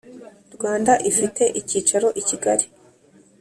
Rwanda 0.55 0.93
ifite 1.11 1.43
icyicaro 1.59 2.07
i 2.21 2.23
Kigali 2.27 2.65